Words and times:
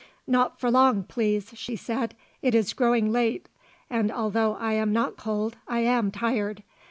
"Not 0.25 0.59
for 0.59 0.71
long, 0.71 1.03
please," 1.03 1.51
she 1.53 1.75
said. 1.75 2.15
"It 2.41 2.55
is 2.55 2.73
growing 2.73 3.11
late 3.11 3.47
and 3.87 4.11
although 4.11 4.55
I 4.55 4.73
am 4.73 4.91
not 4.91 5.15
cold 5.15 5.57
I 5.67 5.81
am 5.81 6.09
tired. 6.09 6.63